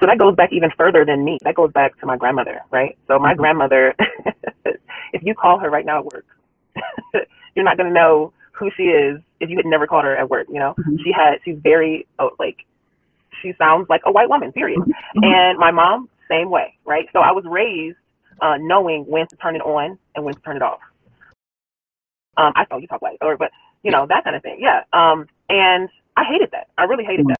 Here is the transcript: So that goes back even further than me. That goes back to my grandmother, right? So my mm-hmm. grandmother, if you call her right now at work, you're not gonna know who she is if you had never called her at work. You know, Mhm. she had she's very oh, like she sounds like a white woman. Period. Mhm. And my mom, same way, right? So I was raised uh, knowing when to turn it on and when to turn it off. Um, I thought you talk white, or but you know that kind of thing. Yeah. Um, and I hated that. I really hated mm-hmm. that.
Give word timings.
So 0.00 0.06
that 0.06 0.18
goes 0.18 0.36
back 0.36 0.52
even 0.52 0.70
further 0.76 1.04
than 1.04 1.24
me. 1.24 1.38
That 1.44 1.54
goes 1.54 1.72
back 1.72 1.98
to 2.00 2.06
my 2.06 2.16
grandmother, 2.16 2.60
right? 2.70 2.96
So 3.08 3.18
my 3.18 3.32
mm-hmm. 3.32 3.40
grandmother, 3.40 3.94
if 5.12 5.22
you 5.22 5.34
call 5.34 5.58
her 5.58 5.70
right 5.70 5.84
now 5.84 5.98
at 5.98 6.04
work, 6.04 6.26
you're 7.54 7.64
not 7.64 7.76
gonna 7.76 7.90
know 7.90 8.32
who 8.52 8.70
she 8.76 8.84
is 8.84 9.20
if 9.40 9.50
you 9.50 9.56
had 9.56 9.66
never 9.66 9.86
called 9.86 10.04
her 10.04 10.16
at 10.16 10.30
work. 10.30 10.46
You 10.48 10.60
know, 10.60 10.74
Mhm. 10.78 10.98
she 11.02 11.12
had 11.12 11.40
she's 11.44 11.58
very 11.58 12.06
oh, 12.18 12.30
like 12.38 12.64
she 13.42 13.54
sounds 13.58 13.88
like 13.88 14.02
a 14.04 14.12
white 14.12 14.28
woman. 14.28 14.52
Period. 14.52 14.78
Mhm. 14.78 15.24
And 15.24 15.58
my 15.58 15.70
mom, 15.70 16.08
same 16.28 16.50
way, 16.50 16.74
right? 16.84 17.08
So 17.12 17.20
I 17.20 17.32
was 17.32 17.44
raised 17.44 17.96
uh, 18.40 18.56
knowing 18.60 19.04
when 19.04 19.26
to 19.28 19.36
turn 19.36 19.56
it 19.56 19.62
on 19.62 19.98
and 20.14 20.24
when 20.24 20.34
to 20.34 20.40
turn 20.40 20.56
it 20.56 20.62
off. 20.62 20.80
Um, 22.36 22.52
I 22.54 22.64
thought 22.66 22.80
you 22.80 22.86
talk 22.86 23.02
white, 23.02 23.18
or 23.20 23.36
but 23.36 23.50
you 23.82 23.90
know 23.90 24.06
that 24.06 24.22
kind 24.22 24.36
of 24.36 24.42
thing. 24.42 24.58
Yeah. 24.60 24.82
Um, 24.92 25.26
and 25.48 25.88
I 26.16 26.24
hated 26.24 26.50
that. 26.52 26.68
I 26.78 26.84
really 26.84 27.04
hated 27.04 27.26
mm-hmm. 27.26 27.30
that. 27.30 27.36